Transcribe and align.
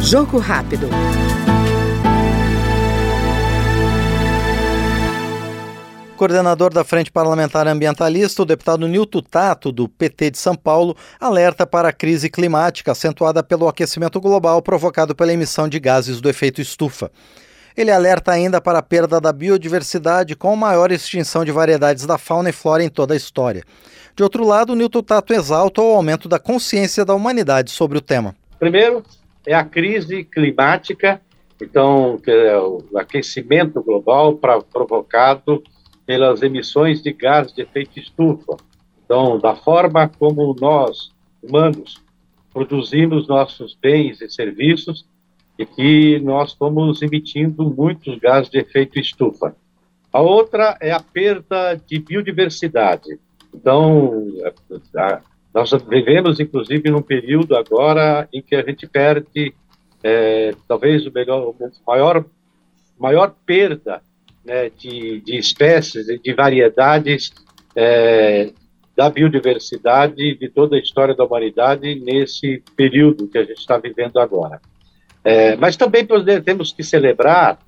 Jogo 0.00 0.38
rápido. 0.38 0.88
Coordenador 6.16 6.72
da 6.72 6.84
Frente 6.84 7.10
Parlamentar 7.10 7.66
Ambientalista, 7.66 8.42
o 8.42 8.44
deputado 8.46 8.86
Nilton 8.86 9.20
Tato, 9.20 9.72
do 9.72 9.88
PT 9.88 10.30
de 10.30 10.38
São 10.38 10.54
Paulo, 10.54 10.96
alerta 11.18 11.66
para 11.66 11.88
a 11.88 11.92
crise 11.92 12.30
climática 12.30 12.92
acentuada 12.92 13.42
pelo 13.42 13.66
aquecimento 13.66 14.20
global 14.20 14.62
provocado 14.62 15.14
pela 15.14 15.32
emissão 15.32 15.68
de 15.68 15.80
gases 15.80 16.20
do 16.20 16.28
efeito 16.30 16.60
estufa. 16.60 17.10
Ele 17.76 17.90
alerta 17.90 18.30
ainda 18.30 18.60
para 18.60 18.78
a 18.78 18.82
perda 18.82 19.20
da 19.20 19.32
biodiversidade 19.32 20.36
com 20.36 20.54
maior 20.54 20.92
extinção 20.92 21.44
de 21.44 21.50
variedades 21.50 22.06
da 22.06 22.16
fauna 22.16 22.50
e 22.50 22.52
flora 22.52 22.84
em 22.84 22.88
toda 22.88 23.14
a 23.14 23.16
história. 23.16 23.64
De 24.14 24.22
outro 24.22 24.46
lado, 24.46 24.76
Nilton 24.76 25.02
Tato 25.02 25.34
exalta 25.34 25.82
o 25.82 25.92
aumento 25.92 26.28
da 26.28 26.38
consciência 26.38 27.04
da 27.04 27.14
humanidade 27.14 27.72
sobre 27.72 27.98
o 27.98 28.00
tema. 28.00 28.36
Primeiro, 28.58 29.02
é 29.46 29.54
a 29.54 29.64
crise 29.64 30.24
climática, 30.24 31.20
então, 31.60 32.20
é 32.26 32.58
o 32.58 32.82
aquecimento 32.96 33.82
global 33.82 34.36
pra, 34.36 34.60
provocado 34.60 35.62
pelas 36.04 36.42
emissões 36.42 37.02
de 37.02 37.12
gás 37.12 37.52
de 37.52 37.62
efeito 37.62 37.98
estufa. 37.98 38.56
Então, 39.04 39.38
da 39.38 39.54
forma 39.54 40.08
como 40.08 40.54
nós, 40.60 41.10
humanos, 41.42 42.02
produzimos 42.52 43.28
nossos 43.28 43.76
bens 43.80 44.20
e 44.20 44.28
serviços 44.28 45.06
e 45.58 45.64
que 45.64 46.18
nós 46.20 46.50
estamos 46.50 47.02
emitindo 47.02 47.70
muitos 47.70 48.18
gases 48.18 48.50
de 48.50 48.58
efeito 48.58 48.98
estufa. 48.98 49.54
A 50.12 50.20
outra 50.20 50.76
é 50.80 50.92
a 50.92 51.00
perda 51.00 51.74
de 51.74 51.98
biodiversidade. 51.98 53.18
Então, 53.52 54.26
a, 54.96 55.20
nós 55.54 55.70
vivemos, 55.88 56.40
inclusive, 56.40 56.90
num 56.90 57.00
período 57.00 57.56
agora 57.56 58.28
em 58.32 58.42
que 58.42 58.56
a 58.56 58.62
gente 58.62 58.88
perde, 58.88 59.54
é, 60.02 60.52
talvez, 60.66 61.06
o 61.06 61.12
melhor, 61.12 61.54
maior, 61.86 62.24
maior 62.98 63.32
perda 63.46 64.02
né, 64.44 64.68
de, 64.70 65.20
de 65.20 65.38
espécies 65.38 66.06
de 66.06 66.34
variedades 66.34 67.32
é, 67.76 68.50
da 68.96 69.08
biodiversidade 69.08 70.36
de 70.36 70.48
toda 70.48 70.74
a 70.74 70.78
história 70.80 71.14
da 71.14 71.24
humanidade 71.24 71.94
nesse 72.00 72.60
período 72.76 73.28
que 73.28 73.38
a 73.38 73.44
gente 73.44 73.58
está 73.58 73.78
vivendo 73.78 74.18
agora. 74.18 74.60
É, 75.22 75.54
mas 75.56 75.76
também 75.76 76.06
temos 76.44 76.72
que 76.72 76.82
celebrar 76.82 77.58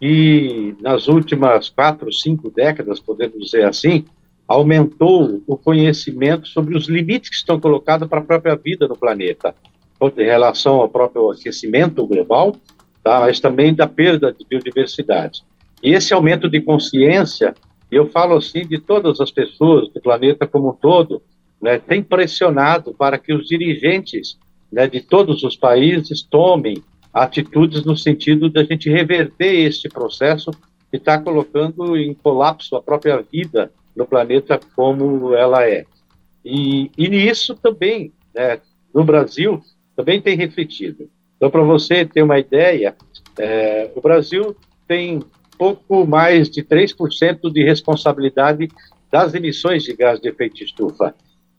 que 0.00 0.76
nas 0.80 1.06
últimas 1.06 1.68
quatro, 1.68 2.12
cinco 2.12 2.50
décadas, 2.50 3.00
podemos 3.00 3.38
dizer 3.38 3.64
assim, 3.64 4.04
aumentou 4.48 5.42
o 5.46 5.58
conhecimento 5.58 6.48
sobre 6.48 6.74
os 6.74 6.88
limites 6.88 7.28
que 7.28 7.36
estão 7.36 7.60
colocados 7.60 8.08
para 8.08 8.20
a 8.20 8.24
própria 8.24 8.56
vida 8.56 8.88
no 8.88 8.96
planeta, 8.96 9.54
em 10.00 10.24
relação 10.24 10.76
ao 10.76 10.88
próprio 10.88 11.30
aquecimento 11.30 12.06
global, 12.06 12.56
tá, 13.04 13.20
mas 13.20 13.38
também 13.38 13.74
da 13.74 13.86
perda 13.86 14.32
de 14.32 14.46
biodiversidade. 14.48 15.42
E 15.82 15.92
esse 15.92 16.14
aumento 16.14 16.48
de 16.48 16.62
consciência, 16.62 17.54
eu 17.90 18.08
falo 18.08 18.36
assim 18.36 18.66
de 18.66 18.80
todas 18.80 19.20
as 19.20 19.30
pessoas 19.30 19.88
do 19.90 20.00
planeta 20.00 20.46
como 20.46 20.70
um 20.70 20.74
todo, 20.74 21.20
né, 21.60 21.78
tem 21.78 22.02
pressionado 22.02 22.94
para 22.94 23.18
que 23.18 23.34
os 23.34 23.46
dirigentes 23.46 24.38
né, 24.72 24.86
de 24.86 25.00
todos 25.00 25.42
os 25.42 25.56
países 25.56 26.22
tomem 26.22 26.82
atitudes 27.12 27.84
no 27.84 27.96
sentido 27.96 28.48
da 28.48 28.64
gente 28.64 28.88
reverter 28.88 29.66
este 29.66 29.88
processo 29.88 30.50
que 30.90 30.96
está 30.96 31.18
colocando 31.18 31.96
em 31.96 32.14
colapso 32.14 32.76
a 32.76 32.82
própria 32.82 33.20
vida 33.20 33.70
no 33.98 34.06
planeta 34.06 34.60
como 34.76 35.34
ela 35.34 35.68
é. 35.68 35.84
E, 36.44 36.88
e 36.96 37.08
nisso 37.08 37.56
também, 37.56 38.12
né, 38.32 38.60
no 38.94 39.02
Brasil, 39.02 39.60
também 39.96 40.22
tem 40.22 40.36
refletido. 40.36 41.10
Então, 41.36 41.50
para 41.50 41.64
você 41.64 42.04
ter 42.04 42.22
uma 42.22 42.38
ideia, 42.38 42.96
é, 43.36 43.90
o 43.96 44.00
Brasil 44.00 44.56
tem 44.86 45.20
pouco 45.58 46.06
mais 46.06 46.48
de 46.48 46.62
3% 46.62 47.52
de 47.52 47.64
responsabilidade 47.64 48.68
das 49.10 49.34
emissões 49.34 49.82
de 49.82 49.96
gás 49.96 50.20
de 50.20 50.28
efeito 50.28 50.62
estufa, 50.62 51.12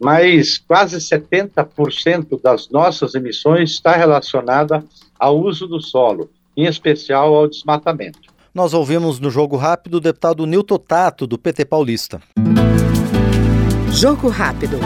mas 0.00 0.56
quase 0.56 0.98
70% 0.98 2.40
das 2.40 2.70
nossas 2.70 3.16
emissões 3.16 3.72
está 3.72 3.96
relacionada 3.96 4.84
ao 5.18 5.38
uso 5.40 5.66
do 5.66 5.80
solo, 5.80 6.30
em 6.56 6.66
especial 6.66 7.34
ao 7.34 7.48
desmatamento. 7.48 8.29
Nós 8.52 8.74
ouvimos 8.74 9.20
no 9.20 9.30
Jogo 9.30 9.56
Rápido 9.56 9.98
o 9.98 10.00
deputado 10.00 10.44
Nilton 10.44 10.78
Tato, 10.78 11.24
do 11.26 11.38
PT 11.38 11.64
Paulista. 11.66 12.20
Jogo 13.92 14.28
Rápido. 14.28 14.78